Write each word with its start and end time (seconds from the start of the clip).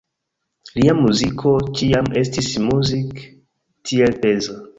Lia 0.77 0.95
muziko 0.99 1.51
ĉiam 1.81 2.09
estis 2.23 2.49
Musik 2.71 3.21
tiel 3.93 4.19
peza. 4.27 4.59